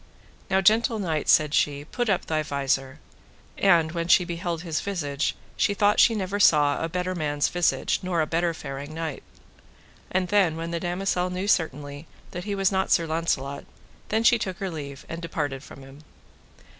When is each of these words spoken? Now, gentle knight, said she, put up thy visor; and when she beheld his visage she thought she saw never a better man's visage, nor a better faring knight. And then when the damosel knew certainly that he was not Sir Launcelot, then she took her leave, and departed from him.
Now, 0.49 0.61
gentle 0.61 0.97
knight, 0.97 1.29
said 1.29 1.53
she, 1.53 1.85
put 1.85 2.09
up 2.09 2.25
thy 2.25 2.41
visor; 2.41 2.97
and 3.55 3.91
when 3.91 4.07
she 4.07 4.25
beheld 4.25 4.63
his 4.63 4.81
visage 4.81 5.35
she 5.55 5.75
thought 5.75 5.99
she 5.99 6.15
saw 6.15 6.17
never 6.73 6.83
a 6.83 6.89
better 6.89 7.13
man's 7.13 7.49
visage, 7.49 7.99
nor 8.01 8.19
a 8.19 8.25
better 8.25 8.51
faring 8.55 8.95
knight. 8.95 9.21
And 10.09 10.29
then 10.29 10.55
when 10.55 10.71
the 10.71 10.79
damosel 10.79 11.29
knew 11.29 11.47
certainly 11.47 12.07
that 12.31 12.45
he 12.45 12.55
was 12.55 12.71
not 12.71 12.89
Sir 12.89 13.05
Launcelot, 13.05 13.65
then 14.09 14.23
she 14.23 14.39
took 14.39 14.57
her 14.57 14.71
leave, 14.71 15.05
and 15.07 15.21
departed 15.21 15.61
from 15.61 15.83
him. 15.83 15.99